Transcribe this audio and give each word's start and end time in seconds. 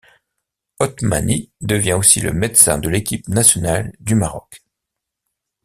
Othmani 0.79 1.51
devient 1.61 1.93
aussi 1.93 2.21
le 2.21 2.33
médecin 2.33 2.79
de 2.79 2.89
l’équipe 2.89 3.27
nationale 3.27 3.93
du 3.99 4.15
Maroc. 4.15 4.63